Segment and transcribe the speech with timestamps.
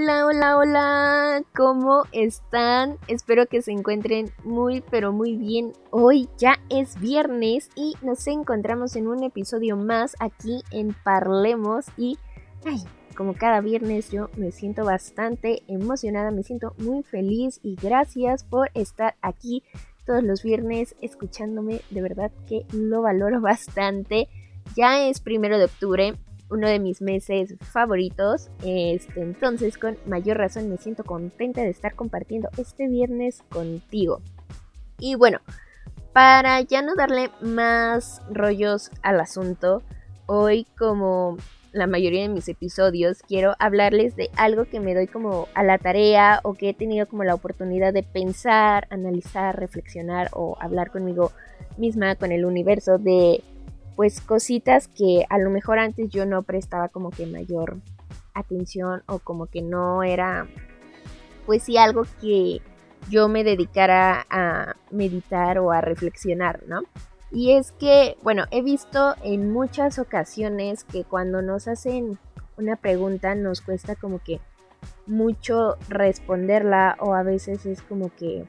[0.00, 2.98] Hola, hola, hola, ¿cómo están?
[3.08, 5.72] Espero que se encuentren muy, pero muy bien.
[5.90, 12.16] Hoy ya es viernes y nos encontramos en un episodio más aquí en Parlemos y,
[12.64, 12.78] ay,
[13.16, 18.70] como cada viernes yo me siento bastante emocionada, me siento muy feliz y gracias por
[18.74, 19.64] estar aquí
[20.06, 24.28] todos los viernes escuchándome, de verdad que lo valoro bastante.
[24.76, 26.14] Ya es primero de octubre,
[26.50, 28.50] uno de mis meses favoritos.
[28.64, 34.20] Este, entonces, con mayor razón me siento contenta de estar compartiendo este viernes contigo.
[34.98, 35.40] Y bueno,
[36.12, 39.82] para ya no darle más rollos al asunto,
[40.26, 41.36] hoy como
[41.72, 45.78] la mayoría de mis episodios quiero hablarles de algo que me doy como a la
[45.78, 51.30] tarea o que he tenido como la oportunidad de pensar, analizar, reflexionar o hablar conmigo
[51.76, 53.44] misma, con el universo de
[53.98, 57.78] pues cositas que a lo mejor antes yo no prestaba como que mayor
[58.32, 60.46] atención o como que no era
[61.46, 62.62] pues sí algo que
[63.10, 66.82] yo me dedicara a meditar o a reflexionar, ¿no?
[67.32, 72.20] Y es que, bueno, he visto en muchas ocasiones que cuando nos hacen
[72.56, 74.38] una pregunta nos cuesta como que
[75.08, 78.44] mucho responderla o a veces es como que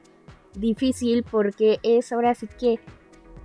[0.54, 2.78] difícil porque es ahora sí que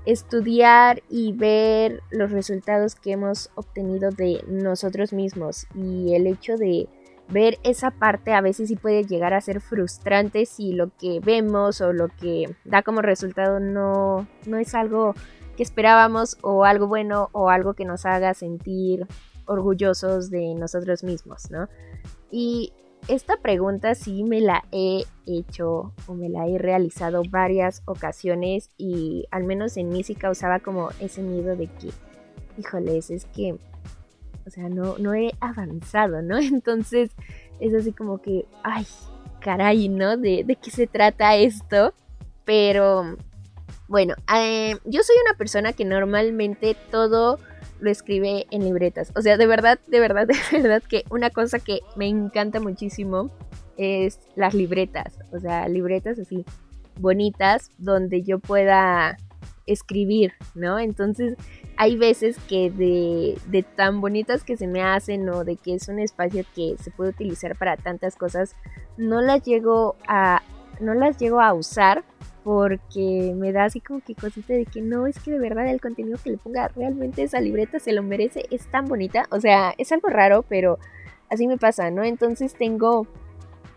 [0.06, 6.88] estudiar y ver los resultados que hemos obtenido de nosotros mismos y el hecho de
[7.30, 11.81] ver esa parte a veces sí puede llegar a ser frustrante si lo que vemos
[11.81, 15.16] o lo que da como resultado no, no es algo
[15.58, 19.08] que esperábamos o algo bueno o algo que nos haga sentir
[19.45, 21.67] orgullosos de nosotros mismos, ¿no?
[22.32, 22.73] Y
[23.08, 29.26] esta pregunta sí me la he hecho o me la he realizado varias ocasiones y
[29.32, 31.89] al menos en mí sí causaba como ese miedo de que,
[32.58, 33.58] híjoles, es que,
[34.45, 36.38] o sea, no, no he avanzado, ¿no?
[36.39, 37.11] Entonces
[37.60, 38.86] es así como que, ay,
[39.39, 40.17] caray, ¿no?
[40.17, 41.93] ¿De, de qué se trata esto?
[42.43, 43.17] Pero,
[43.87, 47.39] bueno, eh, yo soy una persona que normalmente todo
[47.86, 49.14] lo escribe en libretas.
[49.16, 53.32] O sea, de verdad, de verdad, de verdad que una cosa que me encanta muchísimo
[53.78, 55.20] es las libretas.
[55.32, 56.44] O sea, libretas así
[57.00, 59.18] bonitas donde yo pueda
[59.68, 60.80] escribir, ¿no?
[60.80, 61.36] Entonces
[61.78, 65.88] hay veces que de, de, tan bonitas que se me hacen o de que es
[65.88, 68.56] un espacio que se puede utilizar para tantas cosas,
[68.98, 70.42] no las llego a,
[70.80, 72.04] no las llego a usar
[72.45, 75.82] porque me da así como que cosita de que no, es que de verdad el
[75.82, 79.73] contenido que le ponga realmente esa libreta se lo merece, es tan bonita, o sea,
[79.80, 80.78] es algo raro, pero
[81.28, 82.04] así me pasa, ¿no?
[82.04, 83.08] Entonces tengo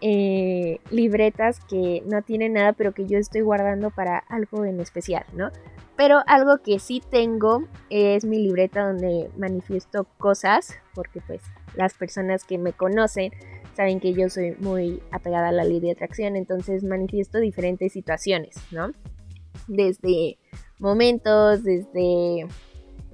[0.02, 5.24] eh, libretas que no tienen nada, pero que yo estoy guardando para algo en especial,
[5.32, 5.50] ¿no?
[5.96, 11.40] Pero algo que sí tengo es mi libreta donde manifiesto cosas, porque pues
[11.74, 13.32] las personas que me conocen
[13.78, 18.56] saben que yo soy muy apegada a la ley de atracción, entonces manifiesto diferentes situaciones,
[18.72, 18.90] ¿no?
[19.68, 20.36] Desde
[20.80, 22.48] momentos, desde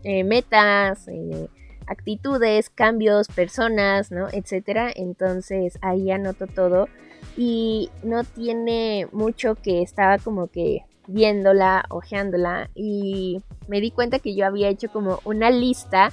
[0.04, 1.50] eh, metas, eh,
[1.86, 4.28] actitudes, cambios, personas, ¿no?
[4.32, 4.90] Etcétera.
[4.96, 6.88] Entonces ahí anoto todo
[7.36, 14.34] y no tiene mucho que estaba como que viéndola, ojeándola y me di cuenta que
[14.34, 16.10] yo había hecho como una lista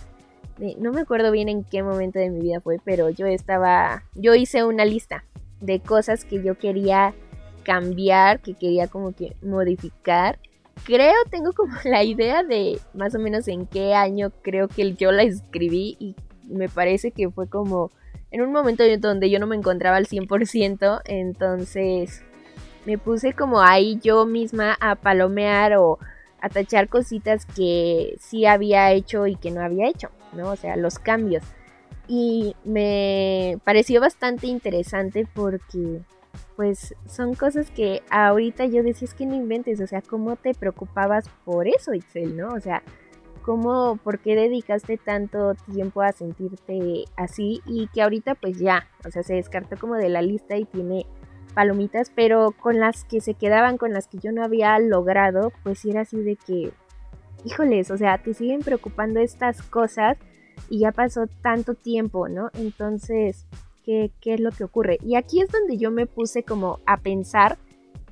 [0.78, 4.36] no me acuerdo bien en qué momento de mi vida fue, pero yo estaba, yo
[4.36, 5.26] hice una lista
[5.60, 7.14] de cosas que yo quería
[7.64, 10.40] cambiar, que quería como que modificar.
[10.86, 15.12] Creo, tengo como la idea de más o menos en qué año creo que yo
[15.12, 16.16] la escribí y
[16.48, 17.92] me parece que fue como
[18.30, 22.24] en un momento donde yo no me encontraba al 100%, entonces
[22.86, 26.00] me puse como ahí yo misma a palomear o
[26.42, 30.10] a cositas que sí había hecho y que no había hecho.
[30.34, 30.52] ¿no?
[30.52, 31.44] O sea, los cambios.
[32.08, 36.02] Y me pareció bastante interesante porque
[36.56, 40.54] pues son cosas que ahorita yo decía es que no inventes, o sea, ¿cómo te
[40.54, 42.50] preocupabas por eso, Itzel, no?
[42.50, 42.84] O sea,
[43.42, 47.62] ¿cómo, por qué dedicaste tanto tiempo a sentirte así?
[47.66, 51.06] Y que ahorita pues ya, o sea, se descartó como de la lista y tiene
[51.52, 55.86] palomitas, pero con las que se quedaban, con las que yo no había logrado, pues
[55.86, 56.72] era así de que,
[57.46, 60.18] híjoles, o sea, te siguen preocupando estas cosas
[60.70, 62.50] y ya pasó tanto tiempo, ¿no?
[62.54, 63.46] Entonces,
[63.84, 64.98] ¿qué, ¿qué, es lo que ocurre?
[65.04, 67.58] Y aquí es donde yo me puse como a pensar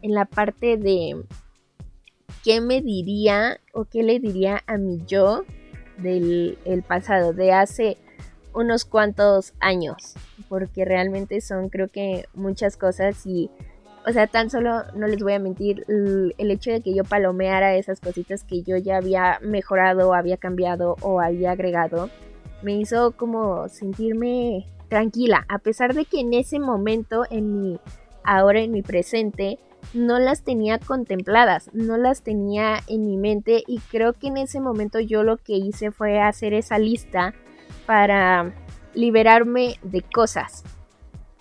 [0.01, 1.23] en la parte de
[2.43, 5.43] qué me diría o qué le diría a mi yo
[5.97, 7.97] del el pasado, de hace
[8.53, 10.15] unos cuantos años,
[10.47, 13.49] porque realmente son creo que muchas cosas y,
[14.07, 17.75] o sea, tan solo, no les voy a mentir, el, hecho de que yo palomeara
[17.75, 22.09] esas cositas que yo ya había mejorado, había cambiado o había agregado,
[22.61, 27.79] me hizo como sentirme tranquila, a pesar de que en ese momento, en mi,
[28.23, 29.59] ahora en mi presente,
[29.93, 34.59] no las tenía contempladas, no las tenía en mi mente y creo que en ese
[34.59, 37.33] momento yo lo que hice fue hacer esa lista
[37.89, 38.53] para
[38.93, 40.63] liberarme de cosas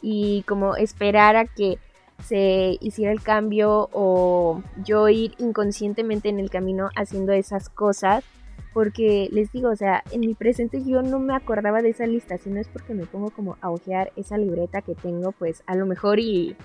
[0.01, 1.77] y como esperar a que
[2.25, 8.25] se hiciera el cambio o yo ir inconscientemente en el camino haciendo esas cosas
[8.73, 12.39] porque les digo, o sea, en mi presente yo no me acordaba de esa lista,
[12.39, 15.75] si no es porque me pongo como a ojear esa libreta que tengo, pues a
[15.75, 16.57] lo mejor y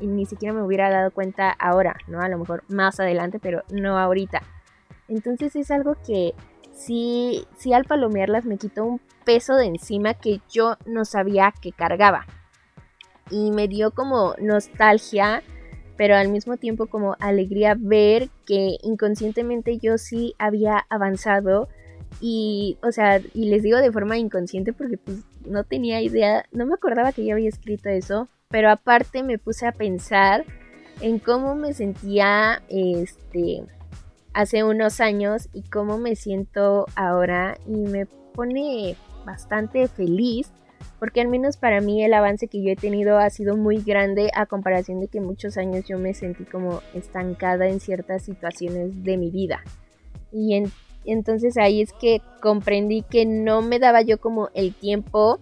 [0.00, 2.20] y ni siquiera me hubiera dado cuenta ahora, ¿no?
[2.22, 4.42] A lo mejor más adelante, pero no ahorita.
[5.06, 6.34] Entonces es algo que
[6.78, 11.72] sí, sí al palomearlas me quitó un peso de encima que yo no sabía que
[11.72, 12.26] cargaba.
[13.30, 15.42] Y me dio como nostalgia,
[15.96, 21.68] pero al mismo tiempo como alegría ver que inconscientemente yo sí había avanzado.
[22.22, 26.64] Y, o sea, y les digo de forma inconsciente porque pues no tenía idea, no
[26.64, 30.46] me acordaba que yo había escrito eso, pero aparte me puse a pensar
[31.00, 33.62] en cómo me sentía este
[34.34, 40.50] hace unos años y cómo me siento ahora y me pone bastante feliz
[40.98, 44.30] porque al menos para mí el avance que yo he tenido ha sido muy grande
[44.34, 49.16] a comparación de que muchos años yo me sentí como estancada en ciertas situaciones de
[49.16, 49.62] mi vida.
[50.32, 50.60] Y
[51.04, 55.38] entonces ahí es que comprendí que no me daba yo como el tiempo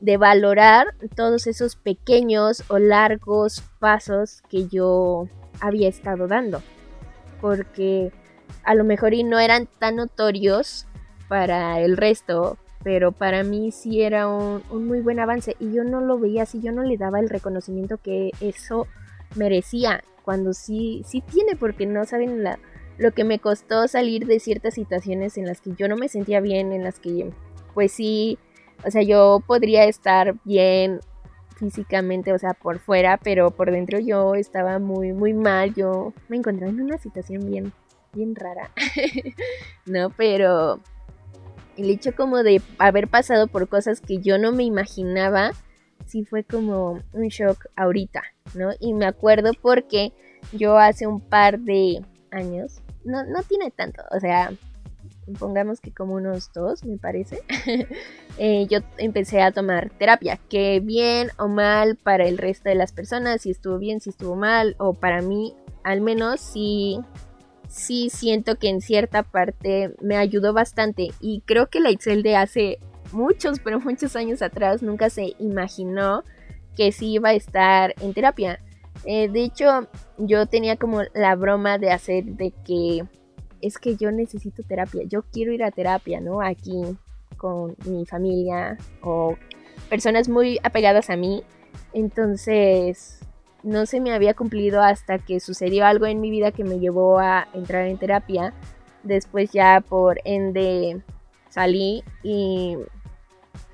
[0.00, 5.28] de valorar todos esos pequeños o largos pasos que yo
[5.60, 6.62] había estado dando.
[7.40, 8.12] Porque
[8.64, 10.86] a lo mejor y no eran tan notorios
[11.28, 16.00] para el resto, pero para mí sí era un, muy buen avance y yo no
[16.00, 18.86] lo veía así, yo no le daba el reconocimiento que eso
[19.34, 22.44] merecía, cuando sí, sí tiene, porque no saben
[22.98, 26.40] lo que me costó salir de ciertas situaciones en las que yo no me sentía
[26.40, 27.30] bien, en las que
[27.74, 28.38] pues sí
[28.84, 31.00] o sea, yo podría estar bien
[31.56, 35.74] físicamente, o sea, por fuera, pero por dentro yo estaba muy, muy mal.
[35.74, 37.72] Yo me encontraba en una situación bien,
[38.16, 38.72] bien rara.
[39.86, 40.80] no, pero
[41.76, 45.52] el hecho como de haber pasado por cosas que yo no me imaginaba,
[46.06, 48.22] sí fue como un shock ahorita,
[48.54, 48.70] ¿no?
[48.80, 50.12] Y me acuerdo porque
[50.52, 54.50] yo hace un par de años, no, no tiene tanto, o sea,
[55.38, 57.42] pongamos que como unos dos, me parece,
[58.38, 62.92] eh, yo empecé a tomar terapia, que bien o mal para el resto de las
[62.92, 65.54] personas, si estuvo bien, si estuvo mal, o para mí,
[65.84, 67.00] al menos sí,
[67.68, 71.10] sí siento que en cierta parte me ayudó bastante.
[71.20, 72.78] Y creo que la Excel de hace
[73.12, 76.22] muchos, pero muchos años atrás nunca se imaginó
[76.76, 78.60] que sí iba a estar en terapia.
[79.04, 83.02] Eh, de hecho, yo tenía como la broma de hacer de que
[83.60, 86.40] es que yo necesito terapia, yo quiero ir a terapia, ¿no?
[86.40, 86.82] Aquí
[87.36, 89.36] con mi familia o
[89.88, 91.42] personas muy apegadas a mí.
[91.92, 93.20] Entonces,
[93.62, 97.18] no se me había cumplido hasta que sucedió algo en mi vida que me llevó
[97.18, 98.52] a entrar en terapia.
[99.02, 101.02] Después ya por ende
[101.48, 102.76] salí y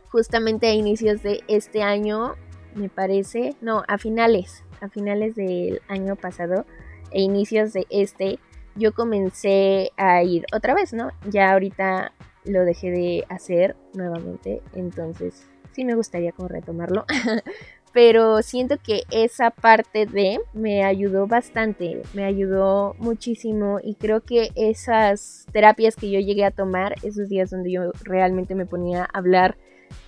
[0.09, 2.35] justamente a inicios de este año,
[2.75, 6.67] me parece, no, a finales, a finales del año pasado
[7.11, 8.39] e inicios de este,
[8.75, 11.11] yo comencé a ir otra vez, ¿no?
[11.29, 12.12] Ya ahorita
[12.45, 17.05] lo dejé de hacer nuevamente, entonces sí me gustaría como retomarlo.
[17.93, 24.51] Pero siento que esa parte de me ayudó bastante, me ayudó muchísimo y creo que
[24.55, 29.19] esas terapias que yo llegué a tomar, esos días donde yo realmente me ponía a
[29.19, 29.57] hablar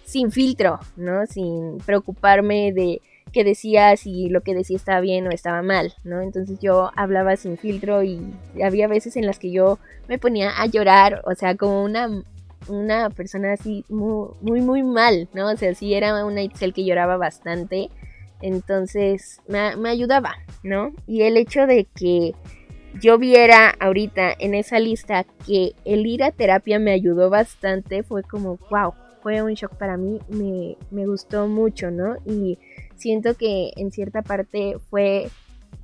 [0.05, 1.27] sin filtro, ¿no?
[1.27, 6.21] Sin preocuparme de que decía si lo que decía estaba bien o estaba mal, ¿no?
[6.21, 8.21] Entonces yo hablaba sin filtro y
[8.63, 12.23] había veces en las que yo me ponía a llorar, o sea, como una,
[12.69, 15.51] una persona así muy, muy, muy mal, ¿no?
[15.51, 17.91] O sea, sí era una Itzel que lloraba bastante,
[18.41, 20.93] entonces me, me ayudaba, ¿no?
[21.07, 22.35] Y el hecho de que
[23.01, 28.23] yo viera ahorita en esa lista que el ir a terapia me ayudó bastante, fue
[28.23, 32.17] como, wow, fue un shock para mí, me, me gustó mucho, ¿no?
[32.27, 32.59] Y
[32.97, 35.29] siento que en cierta parte fue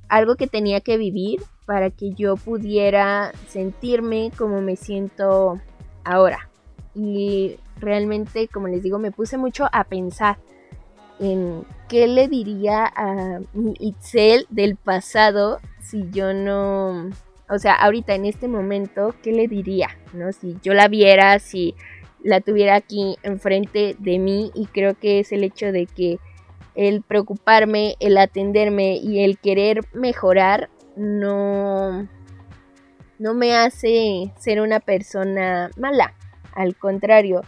[0.07, 5.59] algo que tenía que vivir para que yo pudiera sentirme como me siento
[6.03, 6.50] ahora.
[6.93, 10.37] Y realmente, como les digo, me puse mucho a pensar
[11.19, 17.09] en qué le diría a mi Itzel del pasado si yo no,
[17.49, 19.89] o sea, ahorita en este momento, ¿qué le diría?
[20.13, 20.31] ¿No?
[20.31, 21.75] Si yo la viera, si
[22.23, 26.19] la tuviera aquí enfrente de mí y creo que es el hecho de que
[26.75, 32.07] el preocuparme, el atenderme y el querer mejorar no
[33.19, 36.15] no me hace ser una persona mala,
[36.53, 37.41] al contrario,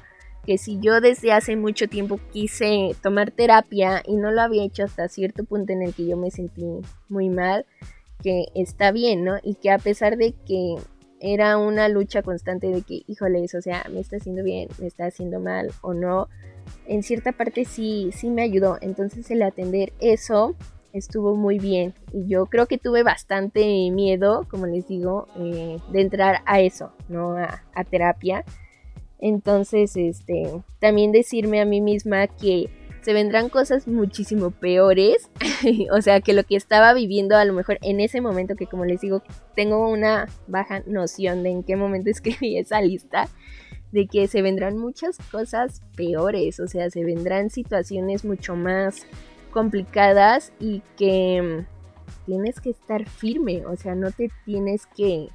[0.46, 4.84] que si yo desde hace mucho tiempo quise tomar terapia y no lo había hecho
[4.84, 6.66] hasta cierto punto en el que yo me sentí
[7.08, 7.66] muy mal,
[8.22, 9.38] que está bien, ¿no?
[9.42, 10.76] Y que a pesar de que
[11.20, 15.06] era una lucha constante de que, híjoles, o sea, me está haciendo bien, me está
[15.06, 16.28] haciendo mal o no,
[16.86, 18.78] en cierta parte sí, sí me ayudó.
[18.82, 20.56] Entonces el atender eso
[20.92, 21.94] estuvo muy bien.
[22.12, 26.92] Y yo creo que tuve bastante miedo, como les digo, eh, de entrar a eso,
[27.08, 27.36] ¿no?
[27.38, 28.44] A terapia.
[29.26, 32.70] Entonces, este, también decirme a mí misma que
[33.04, 35.30] se vendrán cosas muchísimo peores.
[35.94, 38.84] o sea, que lo que estaba viviendo a lo mejor en ese momento, que como
[38.84, 39.24] les digo,
[39.56, 43.30] tengo una baja noción de en qué momento escribí esa lista,
[43.94, 49.08] de que se vendrán muchas cosas peores, o sea, se vendrán situaciones mucho más
[49.52, 55.30] complicadas y que mm, tienes que estar firme, o sea, no te tienes que,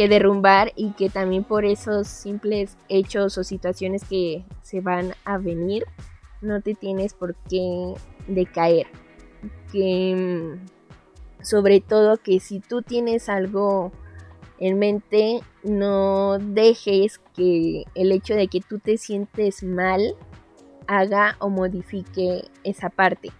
[0.00, 5.36] que derrumbar y que también por esos simples hechos o situaciones que se van a
[5.36, 5.84] venir,
[6.40, 7.92] no te tienes por qué
[8.26, 8.86] decaer.
[9.70, 13.92] Que mm, sobre todo que si tú tienes algo
[14.58, 20.14] en mente, no dejes que el hecho de que tú te sientes mal
[20.86, 23.32] haga o modifique esa parte.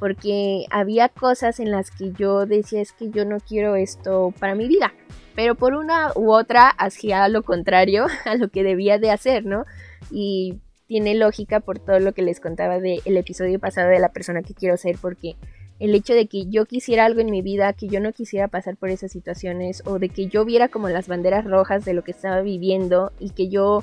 [0.00, 4.54] Porque había cosas en las que yo decía es que yo no quiero esto para
[4.54, 4.94] mi vida.
[5.34, 9.64] Pero por una u otra hacía lo contrario a lo que debía de hacer, ¿no?
[10.10, 14.42] Y tiene lógica por todo lo que les contaba del episodio pasado de la persona
[14.42, 15.36] que quiero ser, porque
[15.78, 18.76] el hecho de que yo quisiera algo en mi vida, que yo no quisiera pasar
[18.76, 22.10] por esas situaciones, o de que yo viera como las banderas rojas de lo que
[22.10, 23.82] estaba viviendo y que yo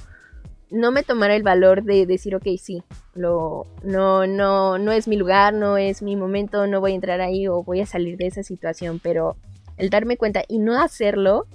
[0.71, 2.83] no me tomara el valor de decir, ok, sí,
[3.15, 7.21] lo, no, no, no es mi lugar, no es mi momento, no voy a entrar
[7.21, 9.35] ahí o voy a salir de esa situación, pero
[9.79, 11.47] el darme cuenta y no hacerlo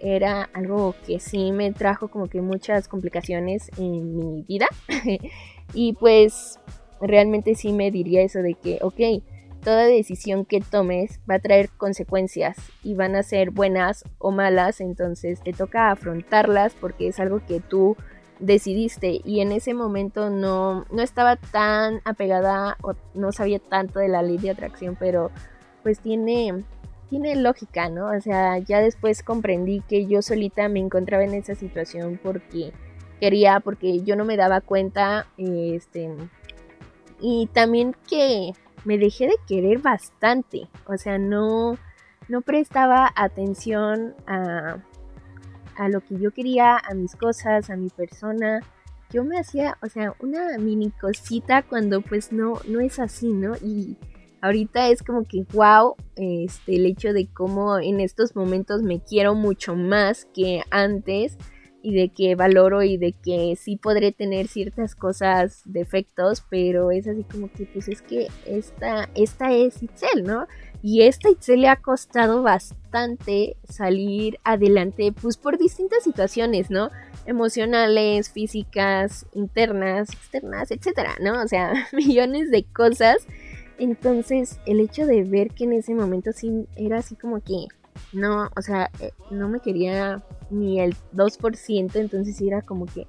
[0.00, 4.66] era algo que sí me trajo como que muchas complicaciones en mi vida.
[5.74, 6.58] y pues
[7.00, 9.22] realmente sí me diría eso de que, ok,
[9.62, 14.80] toda decisión que tomes va a traer consecuencias y van a ser buenas o malas,
[14.80, 17.96] entonces te toca afrontarlas porque es algo que tú
[18.40, 24.08] decidiste y en ese momento no, no estaba tan apegada o no sabía tanto de
[24.08, 25.30] la ley de atracción, pero
[25.84, 26.64] pues tiene
[27.12, 28.06] tiene lógica, ¿no?
[28.06, 32.72] O sea, ya después comprendí que yo solita me encontraba en esa situación porque
[33.20, 36.08] quería, porque yo no me daba cuenta, este,
[37.20, 38.52] y también que
[38.86, 41.76] me dejé de querer bastante, o sea, no,
[42.28, 44.78] no prestaba atención a,
[45.76, 48.60] a lo que yo quería, a mis cosas, a mi persona.
[49.10, 53.54] Yo me hacía, o sea, una mini cosita cuando pues no, no es así, ¿no?
[53.56, 53.98] Y
[54.42, 59.34] ahorita es como que wow, este, el hecho de cómo en estos momentos me quiero
[59.34, 61.38] mucho más que antes
[61.80, 67.08] y de que valoro y de que sí podré tener ciertas cosas, defectos, pero es
[67.08, 70.46] así como que pues es que esta, esta es Itzel, ¿no?
[70.80, 76.90] Y esta Itzel le ha costado bastante salir adelante pues por distintas situaciones, ¿no?
[77.26, 81.42] Emocionales, físicas, internas, externas, etcétera, ¿no?
[81.42, 83.26] O sea, millones de cosas
[83.78, 87.66] entonces, el hecho de ver que en ese momento sí era así como que
[88.12, 93.06] no, o sea, eh, no me quería ni el 2%, entonces era como que,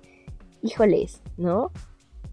[0.62, 1.72] híjoles, ¿no?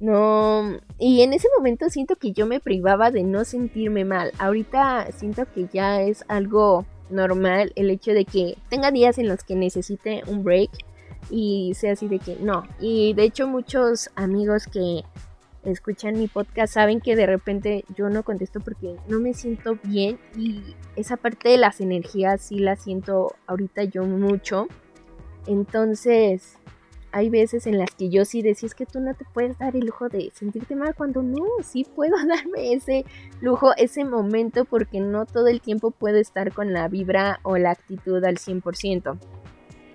[0.01, 4.33] No, y en ese momento siento que yo me privaba de no sentirme mal.
[4.39, 9.45] Ahorita siento que ya es algo normal el hecho de que tenga días en los
[9.45, 10.71] que necesite un break
[11.29, 12.63] y sea así de que no.
[12.81, 15.03] Y de hecho muchos amigos que
[15.65, 20.19] escuchan mi podcast saben que de repente yo no contesto porque no me siento bien
[20.37, 24.69] y esa parte de las energías sí la siento ahorita yo mucho.
[25.47, 26.59] Entonces,
[27.13, 29.75] hay veces en las que yo sí decía es que tú no te puedes dar
[29.75, 33.05] el lujo de sentirte mal cuando no, sí puedo darme ese
[33.41, 37.71] lujo, ese momento porque no todo el tiempo puedo estar con la vibra o la
[37.71, 39.19] actitud al 100%.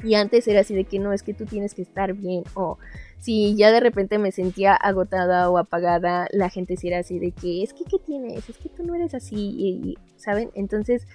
[0.04, 2.78] Y antes era así de que no, es que tú tienes que estar bien o
[3.26, 7.32] si ya de repente me sentía agotada o apagada, la gente sí era así de
[7.32, 8.48] que es que ¿qué tienes?
[8.48, 10.52] Es que tú no eres así, y, ¿saben?
[10.54, 11.08] Entonces,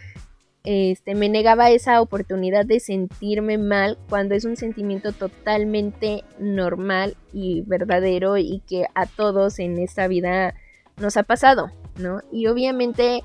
[0.64, 7.60] este, me negaba esa oportunidad de sentirme mal cuando es un sentimiento totalmente normal y
[7.60, 10.56] verdadero y que a todos en esta vida
[10.96, 12.22] nos ha pasado, ¿no?
[12.32, 13.22] Y obviamente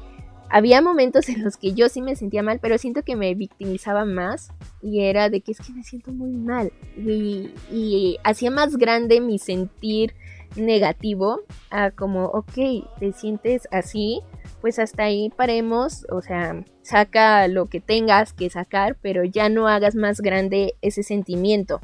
[0.50, 4.06] había momentos en los que yo sí me sentía mal, pero siento que me victimizaba
[4.06, 9.22] más y era de que es que me siento muy mal y, hacía más grande
[9.22, 10.14] mi sentir
[10.56, 12.54] negativo a como, ok,
[13.00, 14.22] te sientes así,
[14.62, 19.68] pues hasta ahí paremos, o sea, saca lo que tengas que sacar, pero ya no
[19.68, 21.82] hagas más grande ese sentimiento,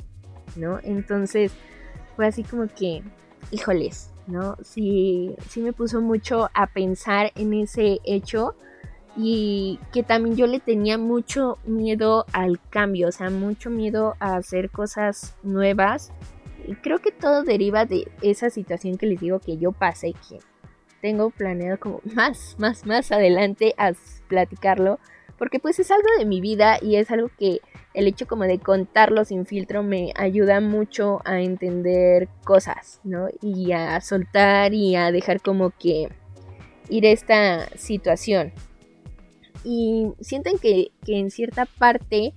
[0.55, 0.79] ¿no?
[0.83, 1.51] Entonces
[2.15, 3.03] fue así como que,
[3.51, 4.57] híjoles, ¿no?
[4.63, 8.55] Sí, sí me puso mucho a pensar en ese hecho
[9.15, 14.35] y que también yo le tenía mucho miedo al cambio, o sea, mucho miedo a
[14.37, 16.11] hacer cosas nuevas.
[16.65, 20.39] Y creo que todo deriva de esa situación que les digo que yo pasé, que
[21.01, 23.91] tengo planeado como más, más, más adelante a
[24.27, 24.99] platicarlo,
[25.37, 27.61] porque pues es algo de mi vida y es algo que
[27.93, 33.27] el hecho como de contarlo sin filtro me ayuda mucho a entender cosas, ¿no?
[33.41, 36.09] Y a soltar y a dejar como que
[36.89, 38.53] ir esta situación.
[39.63, 42.33] Y sienten que, que en cierta parte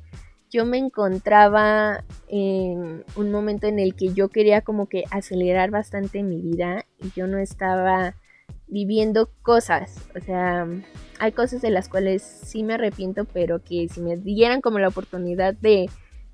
[0.51, 6.23] yo me encontraba en un momento en el que yo quería como que acelerar bastante
[6.23, 8.15] mi vida y yo no estaba
[8.67, 10.09] viviendo cosas.
[10.17, 10.67] O sea,
[11.19, 14.89] hay cosas de las cuales sí me arrepiento, pero que si me dieran como la
[14.89, 15.89] oportunidad de,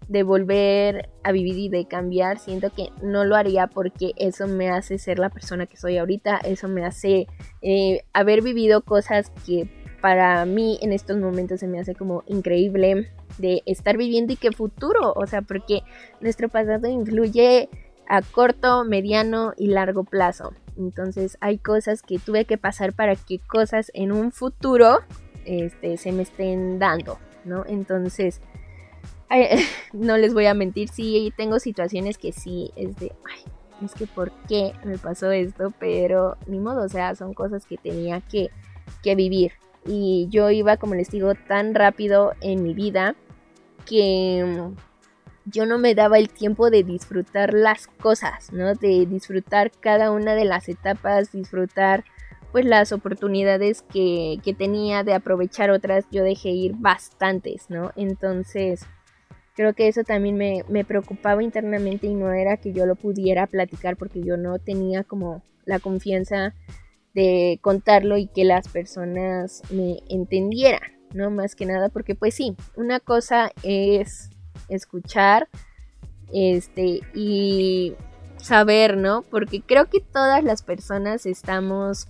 [0.08, 4.70] de volver a vivir y de cambiar, siento que no lo haría porque eso me
[4.70, 7.26] hace ser la persona que soy ahorita, eso me hace
[7.62, 9.68] eh, haber vivido cosas que
[10.00, 14.50] para mí en estos momentos se me hace como increíble de estar viviendo y que
[14.50, 15.82] futuro, o sea, porque
[16.20, 17.68] nuestro pasado influye
[18.08, 20.52] a corto, mediano y largo plazo.
[20.76, 25.00] Entonces hay cosas que tuve que pasar para que cosas en un futuro
[25.44, 27.64] este, se me estén dando, ¿no?
[27.66, 28.40] Entonces,
[29.92, 33.52] no les voy a mentir, sí tengo situaciones que sí es de, ay,
[33.84, 37.76] es que por qué me pasó esto, pero ni modo, o sea, son cosas que
[37.76, 38.50] tenía que,
[39.02, 39.52] que vivir.
[39.86, 43.14] Y yo iba, como les digo, tan rápido en mi vida
[43.86, 44.70] que
[45.50, 48.74] yo no me daba el tiempo de disfrutar las cosas, ¿no?
[48.74, 52.04] De disfrutar cada una de las etapas, disfrutar
[52.52, 57.92] pues las oportunidades que, que tenía de aprovechar otras, yo dejé ir bastantes, ¿no?
[57.94, 58.86] Entonces,
[59.54, 63.46] creo que eso también me, me, preocupaba internamente y no era que yo lo pudiera
[63.46, 66.54] platicar porque yo no tenía como la confianza
[67.14, 71.30] de contarlo y que las personas me entendieran, ¿no?
[71.30, 74.29] Más que nada porque pues sí, una cosa es
[74.68, 75.48] escuchar
[76.32, 77.94] este y
[78.36, 79.22] saber, ¿no?
[79.22, 82.08] Porque creo que todas las personas estamos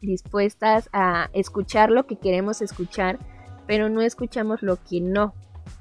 [0.00, 3.18] dispuestas a escuchar lo que queremos escuchar,
[3.66, 5.34] pero no escuchamos lo que no.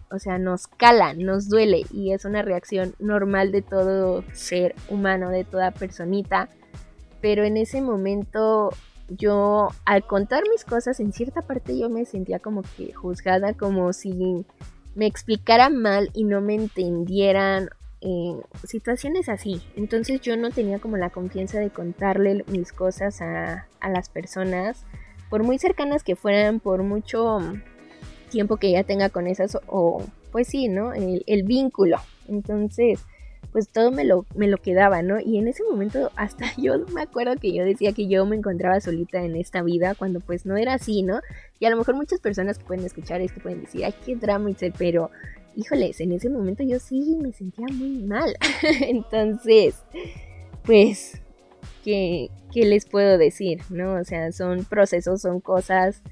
[0.10, 5.30] O sea, nos cala, nos duele y es una reacción normal de todo ser humano,
[5.30, 6.50] de toda personita.
[7.20, 8.70] Pero en ese momento
[9.10, 13.92] yo, al contar mis cosas, en cierta parte yo me sentía como que juzgada, como
[13.92, 14.46] si
[14.96, 17.70] me explicaran mal y no me entendieran
[18.02, 19.62] en situaciones así.
[19.76, 24.86] Entonces yo no tenía como la confianza de contarle mis cosas a, las personas,
[25.30, 27.40] por muy cercanas que fueran, por mucho
[28.30, 30.94] tiempo que ya tenga con esas, o pues sí, ¿no?
[30.94, 31.98] El, el vínculo.
[32.28, 33.00] Entonces
[33.54, 35.20] pues todo me lo, me lo quedaba, ¿no?
[35.20, 38.82] Y en ese momento hasta yo me acuerdo que yo decía que yo me encontraba
[38.82, 41.22] solita en esta vida cuando pues no era así, ¿no?
[41.64, 44.50] Y a lo mejor muchas personas que pueden escuchar esto pueden decir, ay, qué drama,
[44.78, 45.10] pero
[45.56, 48.36] híjoles, en ese momento yo sí me sentía muy mal.
[48.82, 49.76] Entonces,
[50.64, 51.22] pues,
[51.82, 53.62] ¿qué, ¿qué les puedo decir?
[53.70, 53.94] ¿No?
[53.94, 56.04] O sea, son procesos, son cosas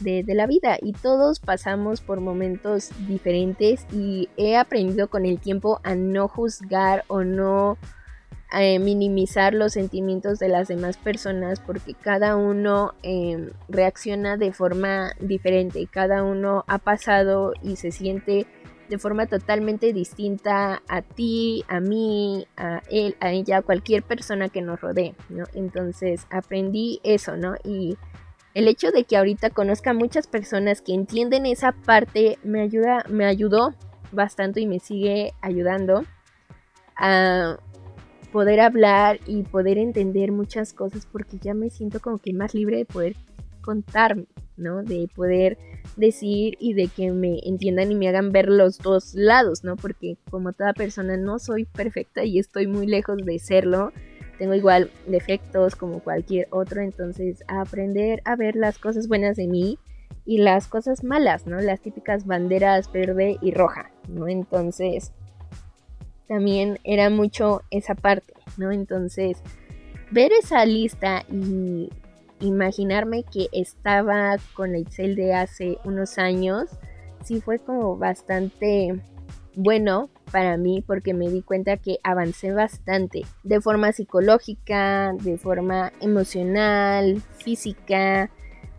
[0.00, 5.80] de, la vida y todos pasamos por momentos diferentes y he aprendido con el tiempo
[5.84, 7.76] a no juzgar o no
[8.52, 15.12] eh, minimizar los sentimientos de las demás personas porque cada uno em, reacciona de forma
[15.18, 18.46] diferente, cada uno ha pasado y se siente
[18.88, 24.48] de forma totalmente distinta a ti, a mí, a él, a ella, a cualquier persona
[24.48, 25.44] que nos rodee, ¿no?
[25.54, 27.54] Entonces aprendí eso, ¿no?
[27.64, 27.96] Y
[28.52, 33.04] el hecho de que ahorita conozca a muchas personas que entienden esa parte me ayuda,
[33.08, 33.74] me ayudó
[34.12, 36.04] bastante y me sigue ayudando
[36.96, 37.58] a
[38.34, 42.78] poder hablar y poder entender muchas cosas porque ya me siento como que más libre
[42.78, 43.14] de poder
[43.60, 44.16] contar,
[44.56, 44.82] ¿no?
[44.82, 45.56] De poder
[45.96, 49.76] decir y de que me entiendan y me hagan ver los dos lados, ¿no?
[49.76, 53.92] Porque como toda persona no soy perfecta y estoy muy lejos de serlo
[54.36, 59.78] tengo igual defectos como cualquier otro, entonces aprender a ver las cosas buenas de mí
[60.24, 61.60] y las cosas malas, ¿no?
[61.60, 64.26] Las típicas banderas verde y roja, ¿no?
[64.26, 65.12] Entonces,
[66.28, 68.72] también era mucho esa parte, ¿no?
[68.72, 69.38] Entonces,
[70.10, 71.90] ver esa lista y,
[72.40, 76.70] imaginarme que estaba con la Itzel de hace unos años,
[77.22, 79.00] sí fue como bastante
[79.56, 85.92] bueno para mí porque me di cuenta que avancé bastante de forma psicológica, de forma
[86.00, 88.30] emocional, física,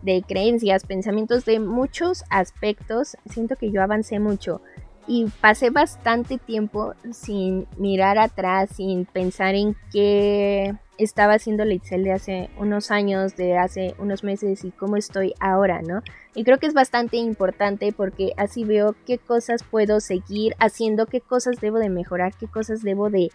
[0.02, 3.16] de creencias, pensamientos, de muchos aspectos.
[3.30, 4.60] Siento que yo avancé mucho
[5.06, 12.12] y pasé bastante tiempo sin mirar atrás, sin pensar en qué estaba haciendo Leitzel de
[12.12, 16.02] hace unos años, de hace unos meses y cómo estoy ahora, ¿no?
[16.34, 21.20] Y creo que es bastante importante porque así veo qué cosas puedo seguir haciendo, qué
[21.20, 23.30] cosas debo de mejorar, qué cosas debo de,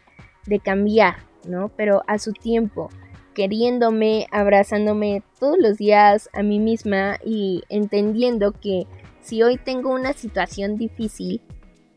[0.46, 1.16] de cambiar,
[1.48, 1.70] ¿no?
[1.70, 2.90] Pero a su tiempo,
[3.34, 8.88] queriéndome, abrazándome todos los días a mí misma y entendiendo que
[9.22, 11.42] si hoy tengo una situación difícil,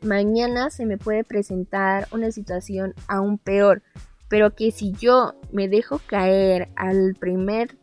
[0.04, 3.82] mañana se me puede presentar una situación aún peor,
[4.28, 7.76] pero que si yo me dejo caer al primer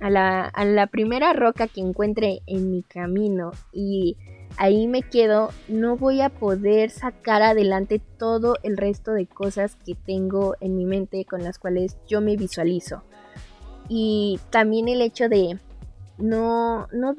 [0.00, 4.16] a la, primera roca que encuentre en mi camino y
[4.56, 9.94] ahí me quedo, no voy a poder sacar adelante todo el resto de cosas que
[9.94, 13.02] tengo en mi mente con las cuales yo me visualizo.
[13.88, 15.58] Y también el hecho de
[16.18, 17.16] no, no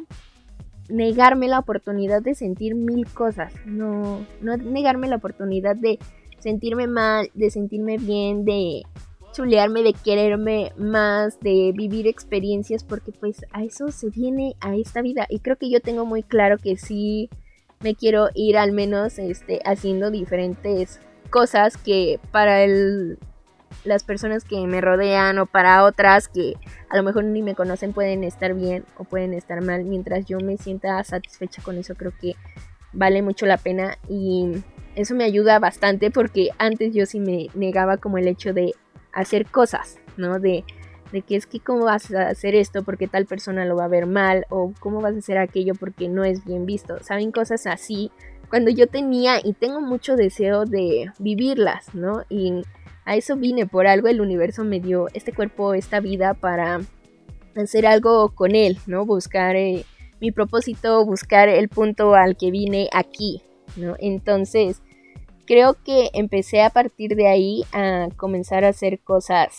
[0.90, 6.00] negarme la oportunidad de sentir mil cosas, no, no negarme la oportunidad de
[6.40, 8.84] sentirme mal, de sentirme bien, de
[9.34, 15.02] chulearme, de quererme más, de vivir experiencias, porque pues a eso se viene a esta
[15.02, 15.26] vida.
[15.30, 17.30] Y creo que yo tengo muy claro que sí
[17.82, 23.18] me quiero ir al menos este, haciendo diferentes cosas que para el
[23.84, 26.54] las personas que me rodean o para otras que
[26.90, 29.84] a lo mejor ni me conocen pueden estar bien o pueden estar mal.
[29.86, 32.36] Mientras yo me sienta satisfecha con eso, creo que
[32.94, 34.64] vale mucho la pena y
[34.96, 38.74] eso me ayuda bastante porque antes yo sí me negaba como el hecho de
[39.12, 40.40] hacer cosas, ¿no?
[40.40, 40.64] De,
[41.12, 43.90] de que es que cómo vas a hacer esto porque tal persona lo va a
[43.90, 47.04] ver mal o cómo vas a hacer aquello porque no es bien visto.
[47.04, 48.12] Saben cosas así
[48.50, 52.24] cuando yo tenía y tengo mucho deseo de vivirlas, ¿no?
[52.30, 52.64] Y
[53.06, 56.82] a eso vine, por algo el universo me dio este cuerpo, esta vida para
[57.56, 59.06] hacer algo con él, ¿no?
[59.06, 59.86] Buscar eh,
[60.20, 63.44] mi propósito, buscar el punto al que vine aquí,
[63.76, 63.96] ¿no?
[64.00, 64.82] Entonces,
[65.46, 69.56] creo que empecé a partir de ahí a comenzar a hacer cosas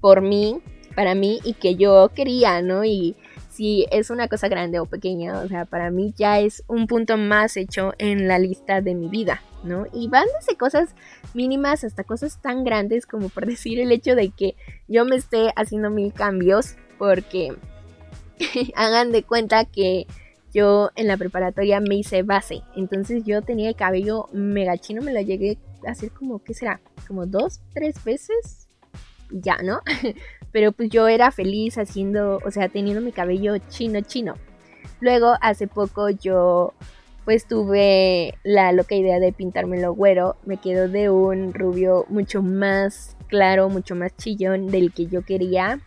[0.00, 0.60] por mí,
[0.94, 2.84] para mí y que yo quería, ¿no?
[2.84, 3.16] Y
[3.60, 7.18] si es una cosa grande o pequeña, o sea, para mí ya es un punto
[7.18, 9.84] más hecho en la lista de mi vida, ¿no?
[9.92, 10.94] Y van desde cosas
[11.34, 14.56] mínimas hasta cosas tan grandes como por decir el hecho de que
[14.88, 17.54] yo me esté haciendo mil cambios porque
[18.76, 20.06] hagan de cuenta que
[20.54, 25.12] yo en la preparatoria me hice base, entonces yo tenía el cabello mega chino, me
[25.12, 26.80] lo llegué a hacer como, ¿qué será?
[27.06, 28.70] Como dos, tres veces,
[29.30, 29.82] ya, ¿no?
[30.52, 34.34] Pero pues yo era feliz haciendo, o sea, teniendo mi cabello chino chino.
[35.00, 36.74] Luego, hace poco yo
[37.24, 40.36] pues tuve la loca idea de pintármelo güero.
[40.44, 45.80] Me quedó de un rubio mucho más claro, mucho más chillón del que yo quería.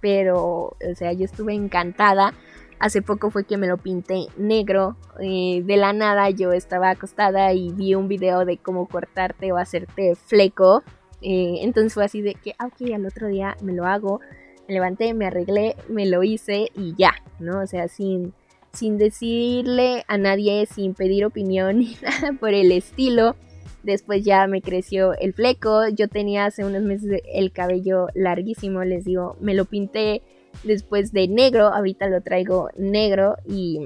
[0.00, 2.34] Pero, o sea, yo estuve encantada.
[2.78, 4.96] Hace poco fue que me lo pinté negro.
[5.20, 9.58] Eh, de la nada yo estaba acostada y vi un video de cómo cortarte o
[9.58, 10.82] hacerte fleco.
[11.22, 14.20] Eh, entonces fue así de que, ah, ok, al otro día me lo hago.
[14.68, 17.60] Me levanté, me arreglé, me lo hice y ya, ¿no?
[17.60, 18.32] O sea, sin
[18.72, 23.36] sin decirle a nadie, sin pedir opinión ni nada por el estilo.
[23.82, 25.88] Después ya me creció el fleco.
[25.88, 30.22] Yo tenía hace unos meses el cabello larguísimo, les digo, me lo pinté
[30.64, 33.78] después de negro, ahorita lo traigo negro y,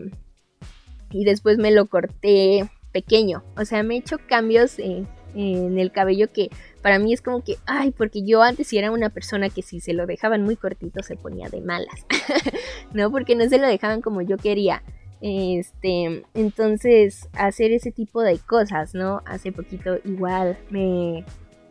[1.12, 3.44] y después me lo corté pequeño.
[3.56, 5.06] O sea, me he hecho cambios en
[5.78, 6.50] el cabello que
[6.84, 9.94] para mí es como que, ay, porque yo antes era una persona que si se
[9.94, 12.04] lo dejaban muy cortito se ponía de malas,
[12.92, 13.10] ¿no?
[13.10, 14.82] Porque no se lo dejaban como yo quería.
[15.22, 19.22] Este, entonces, hacer ese tipo de cosas, ¿no?
[19.24, 21.24] Hace poquito igual me,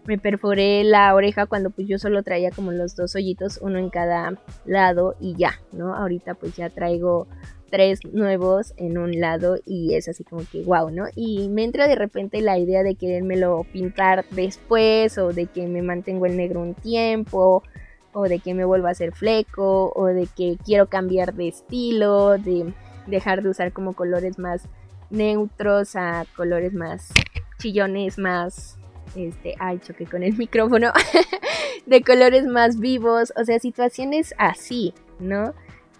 [0.05, 3.91] me perforé la oreja cuando pues yo solo traía como los dos hoyitos, uno en
[3.91, 5.93] cada lado y ya, ¿no?
[5.93, 7.27] Ahorita pues ya traigo
[7.73, 11.05] tres nuevos en un lado y es así como que wow, ¿no?
[11.15, 15.81] Y me entra de repente la idea de querérmelo pintar después o de que me
[15.81, 17.63] mantengo el negro un tiempo
[18.11, 22.37] o de que me vuelva a hacer fleco o de que quiero cambiar de estilo,
[22.37, 22.71] de
[23.07, 24.69] dejar de usar como colores más
[25.09, 27.11] neutros a colores más
[27.57, 28.77] chillones, más
[29.15, 30.93] este, ay, choqué con el micrófono,
[31.87, 35.55] de colores más vivos, o sea, situaciones así, ¿no?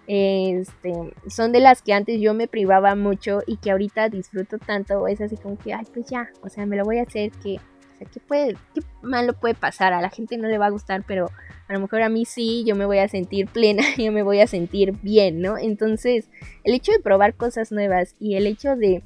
[0.06, 5.06] Este, son de las que antes yo me privaba mucho y que ahorita disfruto tanto,
[5.08, 7.56] es así como que, ay, pues ya, o sea, me lo voy a hacer, que,
[7.56, 9.92] o sea, ¿qué, puede, qué malo puede pasar?
[9.92, 11.30] A la gente no le va a gustar, pero
[11.68, 14.40] a lo mejor a mí sí, yo me voy a sentir plena, yo me voy
[14.40, 15.56] a sentir bien, ¿no?
[15.56, 16.28] Entonces,
[16.64, 19.02] el hecho de probar cosas nuevas y el hecho de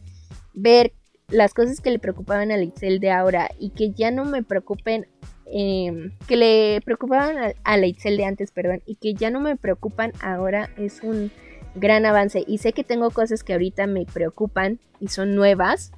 [0.55, 0.93] ver
[1.29, 5.07] las cosas que le preocupaban a Leitzel de ahora y que ya no me preocupen,
[5.53, 9.57] em, que le preocupaban a, a Leitzel de antes, perdón, y que ya no me
[9.57, 11.31] preocupan ahora es un
[11.75, 12.45] gran avance.
[12.47, 15.93] Y sé que tengo cosas que ahorita me preocupan y son nuevas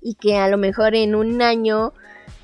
[0.00, 1.92] y que a lo mejor en un año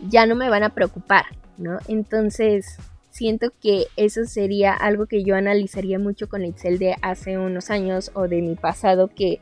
[0.09, 1.25] ya no me van a preocupar,
[1.59, 1.79] ¿no?
[1.89, 2.79] Entonces,
[3.11, 8.11] siento que eso sería algo que yo analizaría mucho con Excel de hace unos años
[8.15, 9.41] o de mi pasado, que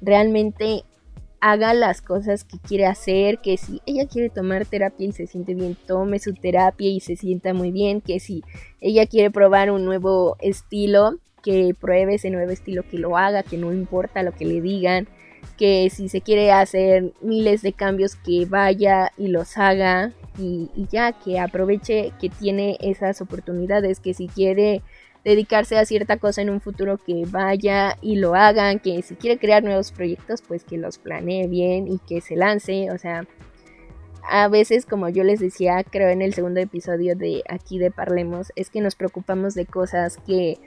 [0.00, 0.84] realmente
[1.44, 5.52] haga las cosas que quiere hacer, que si ella quiere tomar terapia y se siente
[5.52, 8.42] bien, tome su terapia y se sienta muy bien, que si
[8.80, 13.58] ella quiere probar un nuevo estilo, que pruebe ese nuevo estilo, que lo haga, que
[13.58, 15.06] no importa lo que le digan,
[15.58, 21.12] que si se quiere hacer miles de cambios, que vaya y los haga y, ya,
[21.12, 24.80] que aproveche que tiene esas oportunidades, que si quiere
[25.24, 29.38] dedicarse a cierta cosa en un futuro que vaya y lo hagan, que si quiere
[29.38, 33.26] crear nuevos proyectos pues que los planee bien y que se lance, o sea,
[34.30, 38.52] a veces como yo les decía creo en el segundo episodio de aquí de Parlemos
[38.56, 40.58] es que nos preocupamos de cosas que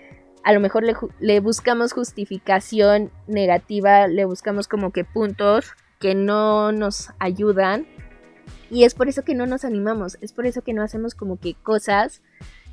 [0.47, 0.85] a lo mejor
[1.19, 7.85] le, buscamos justificación negativa, le buscamos como que puntos que no nos ayudan.
[8.71, 11.37] Y es por eso que no nos animamos, es por eso que no hacemos como
[11.37, 12.21] que cosas,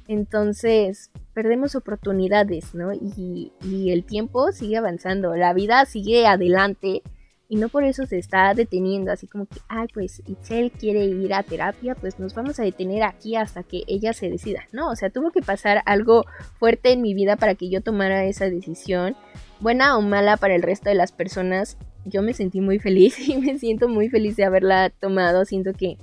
[0.07, 2.93] entonces perdemos oportunidades, ¿no?
[2.93, 3.53] Y,
[3.91, 7.03] el tiempo sigue avanzando, la vida sigue adelante
[7.49, 11.35] y no por eso se está deteniendo, así como que, ay, pues Itzel quiere ir
[11.35, 14.63] a terapia, pues nos vamos a detener aquí hasta que ella se decida.
[14.73, 18.25] No, o sea, tuvo que pasar algo fuerte en mi vida para que yo tomara
[18.25, 19.15] esa decisión,
[19.61, 21.77] buena o mala para el resto de las personas.
[22.07, 25.45] Yo me sentí muy feliz y me siento muy feliz de haberla tomado.
[25.45, 25.99] Siento que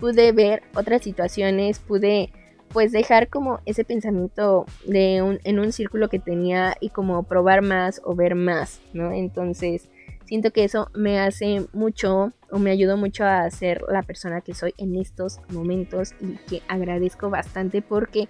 [0.00, 2.30] pude ver otras situaciones, pude
[2.76, 7.62] pues dejar como ese pensamiento de un, en un círculo que tenía y como probar
[7.62, 9.12] más o ver más, ¿no?
[9.12, 9.88] Entonces,
[10.26, 14.54] Siento que eso me hace mucho o me ayudó mucho a ser la persona que
[14.54, 18.28] soy en estos momentos y que agradezco bastante porque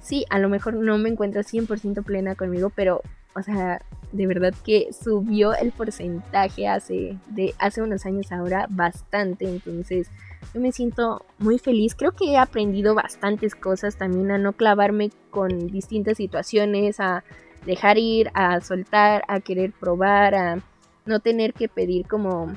[0.00, 3.02] sí, a lo mejor no me encuentro 100% plena conmigo, pero
[3.34, 9.48] o sea, de verdad que subió el porcentaje hace de hace unos años ahora bastante,
[9.48, 10.10] entonces
[10.54, 11.94] yo me siento muy feliz.
[11.94, 17.24] Creo que he aprendido bastantes cosas también a no clavarme con distintas situaciones, a
[17.66, 20.58] dejar ir, a soltar, a querer probar, a
[21.06, 22.54] no tener que pedir como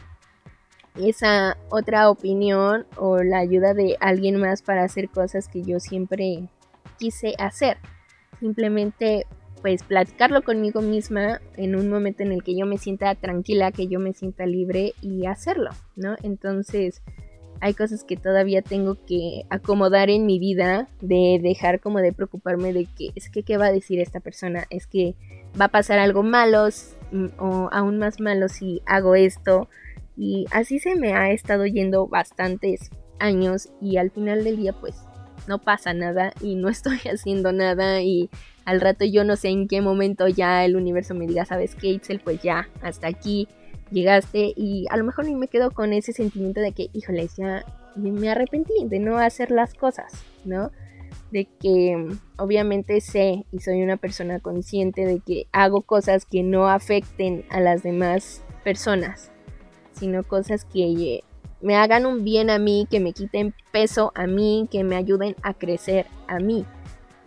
[0.96, 6.50] esa otra opinión o la ayuda de alguien más para hacer cosas que yo siempre
[6.98, 7.78] quise hacer.
[8.40, 9.26] Simplemente
[9.62, 13.88] pues platicarlo conmigo misma en un momento en el que yo me sienta tranquila, que
[13.88, 16.16] yo me sienta libre y hacerlo, ¿no?
[16.22, 17.02] Entonces
[17.62, 22.74] hay cosas que todavía tengo que acomodar en mi vida, de dejar como de preocuparme
[22.74, 25.16] de que es que qué va a decir esta persona, es que
[25.60, 26.68] va a pasar algo malo
[27.12, 29.70] mm, o aún más malo si hago esto.
[30.18, 32.90] Y así se me ha estado yendo bastantes
[33.20, 34.96] años y al final del día pues
[35.48, 38.30] no pasa nada y no estoy haciendo nada y
[38.66, 42.00] al rato yo no sé en qué momento ya el universo me diga, sabes qué,
[42.24, 43.48] pues ya, hasta aquí
[43.92, 47.64] llegaste y a lo mejor ni me quedo con ese sentimiento de que, híjoles, ya
[47.96, 50.12] me arrepentí de no hacer las cosas,
[50.44, 50.72] ¿no?
[51.32, 56.70] de que obviamente sé y soy una persona consciente de que hago cosas que no
[56.70, 59.32] afecten a las demás personas,
[59.92, 61.24] sino cosas que
[61.62, 65.36] me hagan un bien a mí, que me quiten peso a mí, que me ayuden
[65.42, 66.66] a crecer a mí.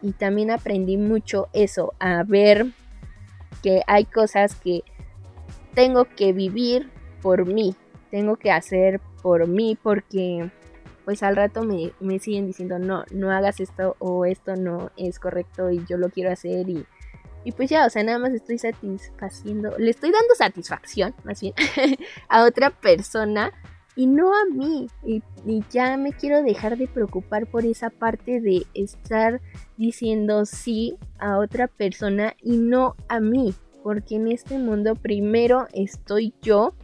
[0.01, 2.67] Y también aprendí mucho eso, a ver
[3.63, 4.85] que hay cosas que
[5.79, 6.91] tengo que vivir
[7.23, 7.73] por mí,
[8.11, 10.51] tengo que hacer por mí porque
[11.05, 15.71] pues al rato me, siguen diciendo, no, no hagas esto o esto no es correcto
[15.71, 16.85] y yo lo quiero hacer y,
[17.45, 21.55] y pues ya, o sea, nada más estoy satisfaciendo, le estoy dando satisfacción, más bien,
[22.29, 23.53] a otra persona
[23.95, 24.89] y no a mí.
[25.07, 29.41] Y, y, ya me quiero dejar de preocupar por esa parte de estar
[29.77, 33.55] diciendo sí a otra persona y no a mí.
[33.89, 36.75] Porque en este mundo primero estoy yo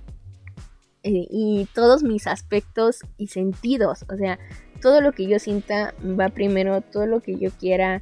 [1.02, 4.06] eh, y todos mis aspectos y sentidos.
[4.10, 4.38] O sea,
[4.80, 8.00] todo lo que yo sienta va primero, todo lo que yo quiera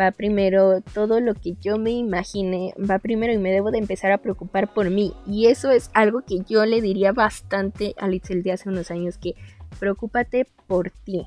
[0.00, 4.12] va primero, todo lo que yo me imagine va primero y me debo de empezar
[4.12, 5.12] a preocupar por mí.
[5.26, 9.18] Y eso es algo que yo le diría bastante a Litzel de hace unos años,
[9.18, 9.34] que
[9.78, 11.26] preocúpate por ti.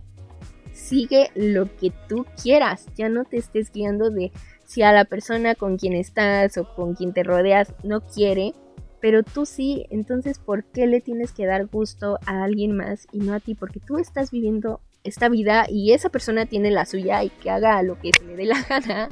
[0.74, 4.32] Sigue lo que tú quieras, ya no te estés guiando de
[4.66, 8.54] si a la persona con quien estás o con quien te rodeas no quiere,
[9.02, 13.20] pero tú sí, entonces ¿por qué le tienes que dar gusto a alguien más y
[13.20, 13.56] no a ti?
[13.56, 17.82] Porque tú estás viviendo esta vida y esa persona tiene la suya y que haga
[17.84, 19.10] lo que se le dé la gana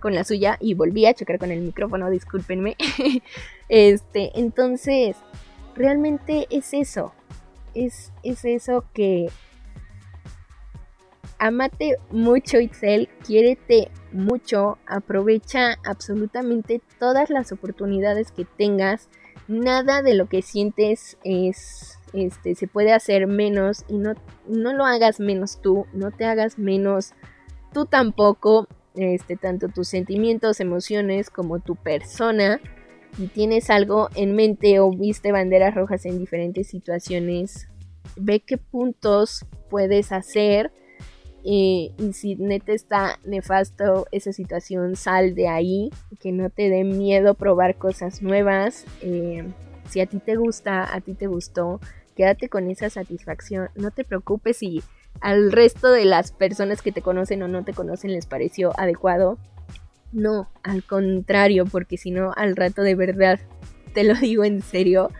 [0.00, 2.76] con la suya y volví a chocar con el micrófono, discúlpenme.
[3.68, 5.16] este, entonces,
[5.74, 7.12] realmente es eso.
[7.74, 9.28] Es, es eso que
[11.44, 19.10] amate mucho Itzel, quiérete mucho, aprovecha absolutamente todas las oportunidades que tengas.
[19.46, 24.14] Nada de lo que sientes es este se puede hacer menos y no
[24.48, 27.12] no lo hagas menos tú, no te hagas menos
[27.74, 32.58] tú tampoco, este tanto tus sentimientos, emociones como tu persona.
[33.18, 37.68] Y tienes algo en mente o viste banderas rojas en diferentes situaciones,
[38.16, 40.72] ve qué puntos puedes hacer
[41.46, 47.34] y si neta está nefasto esa situación, sal de ahí, que no te dé miedo
[47.34, 48.86] probar cosas nuevas.
[49.02, 49.44] Eh,
[49.90, 51.80] si a ti te gusta, a ti te gustó,
[52.16, 53.68] quédate con esa satisfacción.
[53.74, 54.82] No te preocupes si
[55.20, 59.36] al resto de las personas que te conocen o no te conocen les pareció adecuado.
[60.12, 63.38] No, al contrario, porque si no, al rato de verdad,
[63.92, 65.10] te lo digo en serio,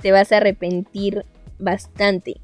[0.00, 1.26] te vas a arrepentir
[1.58, 2.40] bastante.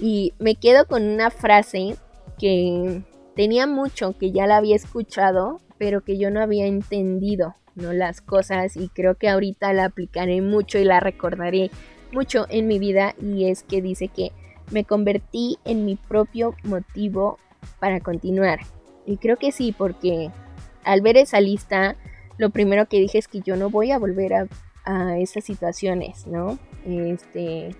[0.00, 1.96] Y me quedo con una frase
[2.42, 3.02] que
[3.36, 7.92] tenía mucho que ya la había escuchado, pero que yo no había entendido, ¿no?
[7.92, 11.70] Las cosas y creo que ahorita la aplicaré mucho y la recordaré
[12.10, 14.32] mucho en mi vida y es que dice que
[14.72, 17.38] me convertí en mi propio motivo
[17.78, 18.58] para continuar.
[19.06, 20.32] Y creo que sí, porque
[20.82, 21.94] al ver esa lista,
[22.38, 24.48] lo primero que dije es que yo no voy a volver a,
[24.84, 26.58] a esas situaciones, ¿no?
[26.84, 27.70] Este,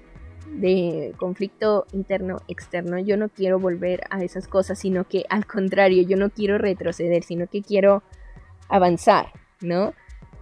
[0.47, 6.03] de conflicto interno externo yo no quiero volver a esas cosas sino que al contrario
[6.03, 8.03] yo no quiero retroceder sino que quiero
[8.69, 9.95] avanzar no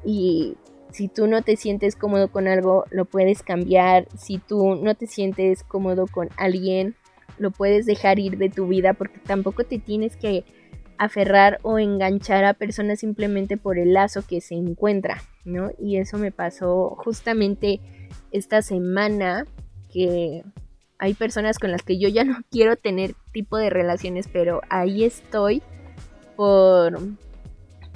[0.05, 0.57] y
[0.91, 5.07] si tú no te sientes cómodo con algo lo puedes cambiar si tú no te
[5.07, 6.97] sientes cómodo con alguien
[7.39, 10.45] lo puedes dejar ir de tu vida porque tampoco te tienes que
[11.01, 15.71] aferrar o enganchar a personas simplemente por el lazo que se encuentra, ¿no?
[15.79, 17.81] Y eso me pasó justamente
[18.33, 19.47] esta semana
[19.93, 20.45] que
[20.99, 25.05] hay personas con las que yo ya no quiero tener tipo de relaciones, pero ahí
[25.05, 25.63] estoy
[26.37, 26.99] por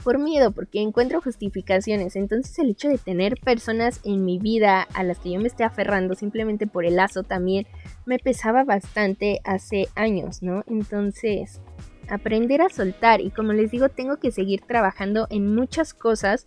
[0.04, 2.14] por miedo, porque encuentro justificaciones.
[2.14, 5.64] Entonces el hecho de tener personas en mi vida a las que yo me esté
[5.64, 7.66] aferrando simplemente por el lazo también
[8.04, 10.62] me pesaba bastante hace años, ¿no?
[10.66, 11.62] Entonces,
[12.09, 16.46] aprender a soltar y como les digo, tengo que seguir trabajando en muchas cosas,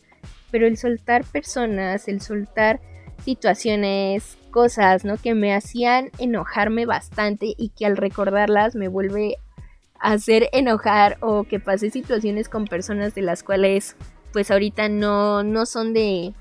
[0.51, 2.79] pero el soltar personas, el soltar
[3.25, 5.17] situaciones, cosas, ¿no?
[5.17, 9.35] Que me hacían enojarme bastante y que al recordarlas me vuelve
[9.99, 13.95] a hacer enojar o que pasé situaciones con personas de las cuales
[14.33, 16.33] pues ahorita no, no son de,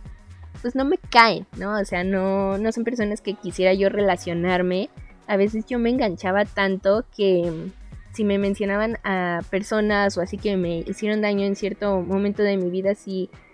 [0.63, 1.79] pues no me caen, ¿no?
[1.79, 4.89] O sea, no, no son personas que quisiera yo relacionarme.
[5.27, 7.71] A veces yo me enganchaba tanto que
[8.15, 12.57] si me mencionaban a personas o así que me hicieron daño en cierto momento de
[12.57, 13.46] mi vida, sí si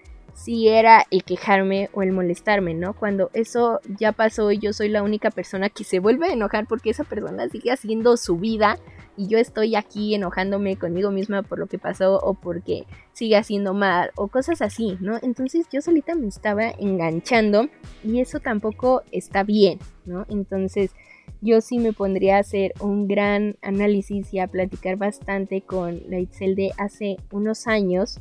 [0.68, 2.94] era el quejarme o el molestarme, ¿no?
[2.94, 6.66] Cuando eso ya pasó y yo soy la única persona que se vuelve a enojar
[6.66, 8.78] porque esa persona sigue haciendo su vida
[9.16, 13.74] y yo estoy aquí enojándome conmigo misma por lo que pasó o porque sigue haciendo
[13.74, 15.18] mal o cosas así, ¿no?
[15.22, 17.68] Entonces yo solita me estaba enganchando
[18.02, 20.24] y eso tampoco está bien, ¿no?
[20.28, 20.92] Entonces
[21.40, 26.18] yo sí me pondría a hacer un gran análisis y a platicar bastante con la
[26.18, 28.20] Itzel de hace unos años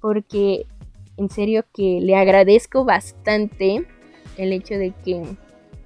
[0.00, 0.66] porque
[1.20, 3.84] en serio que le agradezco bastante
[4.38, 5.22] el hecho de que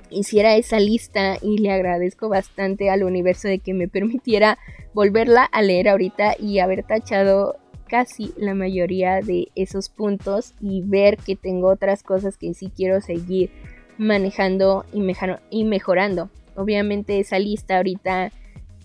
[0.08, 4.58] hiciera esa lista y le agradezco bastante al universo de que me permitiera
[4.94, 7.56] volverla a leer ahorita y haber tachado
[7.88, 13.00] casi la mayoría de esos puntos y ver que tengo otras cosas que sí quiero
[13.00, 13.50] seguir
[13.98, 16.30] manejando y, mejorando.
[16.56, 18.30] Obviamente esa lista ahorita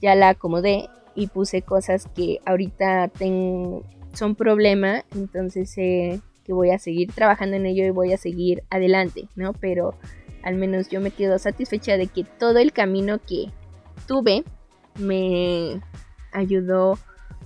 [0.01, 3.11] ya la acomodé y puse cosas que ahorita
[4.13, 8.63] son problema, entonces eh, que voy a seguir trabajando en ello y voy a seguir
[8.71, 9.53] adelante, ¿no?
[9.53, 9.93] Pero
[10.41, 13.51] al menos yo me quedo satisfecha de que todo el camino que
[14.07, 14.43] tuve
[14.97, 15.79] me
[16.31, 16.97] ayudó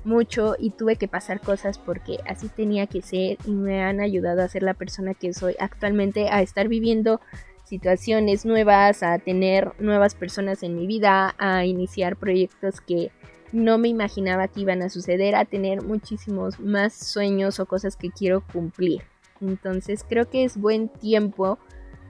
[0.05, 4.41] mucho y tuve que pasar cosas porque así tenía que ser y me han ayudado
[4.41, 7.19] a ser la persona que soy actualmente, a estar viviendo
[7.65, 13.11] situaciones nuevas, a tener nuevas personas en mi vida, a iniciar proyectos que
[13.53, 18.09] no me imaginaba que iban a suceder, a tener muchísimos más sueños o cosas que
[18.09, 19.03] quiero cumplir.
[19.39, 21.59] Entonces creo que es buen tiempo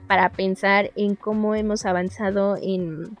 [0.08, 3.16] para pensar en cómo hemos avanzado en...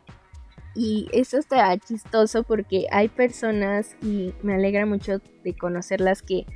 [0.74, 6.46] Y eso está chistoso porque hay personas, y me alegra mucho de conocerlas, que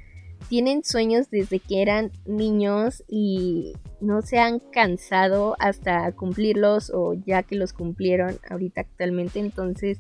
[0.49, 7.43] tienen sueños desde que eran niños y no se han cansado hasta cumplirlos o ya
[7.43, 9.39] que los cumplieron ahorita actualmente.
[9.41, 9.99] Entonces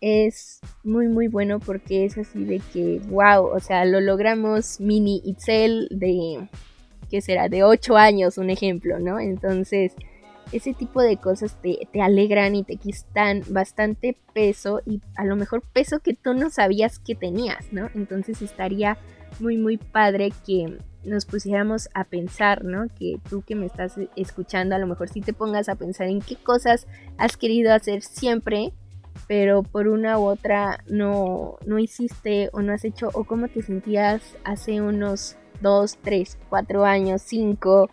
[0.00, 5.20] es muy muy bueno porque es así de que, wow, o sea, lo logramos mini
[5.24, 6.48] Itzel de,
[7.10, 7.48] ¿qué será?
[7.48, 9.18] De 8 años, un ejemplo, ¿no?
[9.18, 9.94] Entonces,
[10.52, 15.36] ese tipo de cosas te, te, alegran y te quitan bastante peso y a lo
[15.36, 17.90] mejor peso que tú no sabías que tenías, ¿no?
[17.94, 18.98] Entonces estaría
[19.40, 22.86] muy muy padre que nos pusiéramos a pensar, ¿no?
[22.98, 26.20] Que tú que me estás escuchando, a lo mejor sí te pongas a pensar en
[26.20, 26.86] qué cosas
[27.18, 28.72] has querido hacer siempre,
[29.26, 33.62] pero por una u otra no, no hiciste o no has hecho, o cómo te
[33.62, 37.90] sentías hace unos 2, 3, 4 años, 5,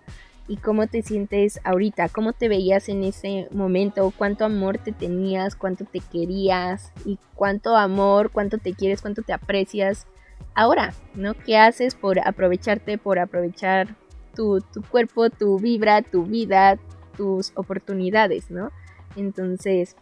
[0.47, 5.55] y cómo te sientes ahorita, cómo te veías en ese momento, cuánto amor te tenías,
[5.55, 10.05] cuánto te querías, y cuánto amor, cuánto te quieres, cuánto te aprecias
[10.53, 11.34] ahora, ¿no?
[11.34, 13.95] ¿Qué haces por aprovecharte, por aprovechar
[14.36, 16.78] tu, tu cuerpo, tu vibra, tu vida,
[17.17, 18.69] tus oportunidades, ¿no?
[19.15, 19.95] Entonces,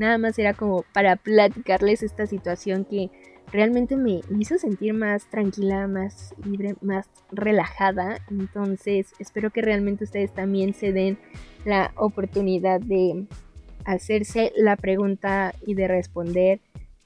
[0.00, 3.10] nada más era como para platicarles esta situación que
[3.52, 8.18] realmente me, hizo sentir más tranquila, más libre, más relajada.
[8.30, 11.18] Entonces, espero que realmente ustedes también se den
[11.66, 13.26] la oportunidad de
[13.84, 16.60] hacerse la pregunta y de responder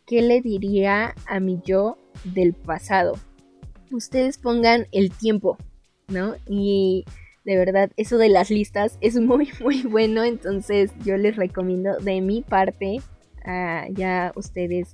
[0.06, 3.14] qué le diría a mi yo del pasado.
[3.90, 5.58] Ustedes pongan el tiempo,
[6.06, 6.36] ¿no?
[6.46, 7.04] Y
[7.44, 10.24] de verdad, eso de las listas es muy, muy bueno.
[10.24, 12.98] Entonces yo les recomiendo de mi parte,
[13.44, 14.90] ah, ya ustedes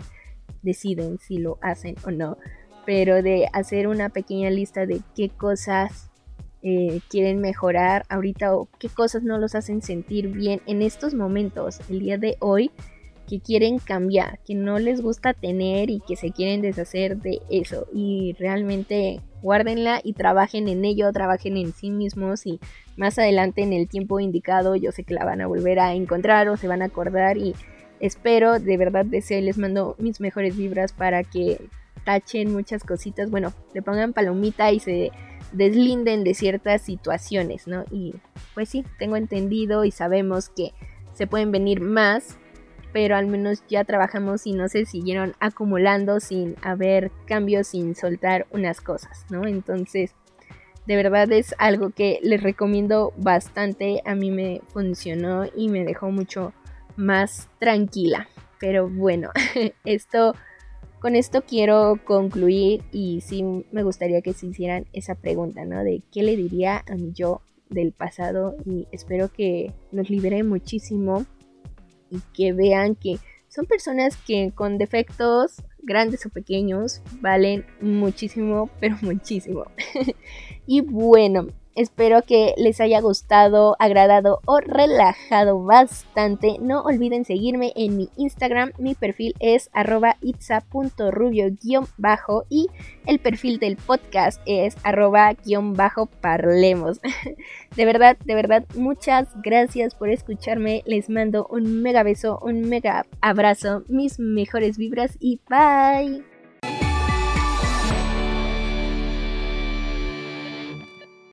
[0.62, 2.36] deciden si lo hacen o no,
[2.84, 6.11] pero de hacer una pequeña lista de qué cosas
[6.62, 11.80] eh, quieren mejorar ahorita o qué cosas no los hacen sentir bien en estos momentos,
[11.88, 12.70] el día de hoy
[13.26, 17.86] que quieren cambiar, que no les gusta tener y que se quieren deshacer de eso.
[17.94, 22.61] Y realmente guárdenla y trabajen en ello, trabajen en sí mismos y
[22.97, 26.49] más adelante en el tiempo indicado yo sé que la van a volver a encontrar
[26.49, 27.55] o se van a acordar y
[28.01, 31.61] espero de verdad deseo les mando mis mejores vibras para que
[32.05, 35.11] tachen muchas cositas, bueno, le pongan palomita y se
[35.53, 37.84] deslinden de ciertas situaciones, ¿no?
[37.91, 38.14] Y
[38.55, 40.72] pues sí, tengo entendido y sabemos que
[41.14, 42.38] se pueden venir más
[42.93, 48.47] pero al menos ya trabajamos y no se siguieron acumulando sin haber cambios, sin soltar
[48.51, 49.47] unas cosas, ¿no?
[49.47, 50.14] Entonces,
[50.86, 56.11] de verdad es algo que les recomiendo bastante, a mí me funcionó y me dejó
[56.11, 56.53] mucho
[56.97, 58.28] más tranquila.
[58.59, 59.30] Pero bueno,
[59.84, 60.34] esto
[61.01, 65.82] con esto quiero concluir y sí me gustaría que se hicieran esa pregunta, ¿no?
[65.82, 71.24] De qué le diría a mi yo del pasado y espero que nos libere muchísimo
[72.11, 78.97] y que vean que son personas que con defectos grandes o pequeños valen muchísimo, pero
[79.03, 79.65] muchísimo.
[80.67, 86.57] y bueno, Espero que les haya gustado, agradado o relajado bastante.
[86.61, 88.73] No olviden seguirme en mi Instagram.
[88.79, 92.66] Mi perfil es arroba itza.rubio-bajo y
[93.07, 97.01] el perfil del podcast es arroba-parlemos.
[97.77, 100.83] De verdad, de verdad, muchas gracias por escucharme.
[100.87, 106.25] Les mando un mega beso, un mega abrazo, mis mejores vibras y bye.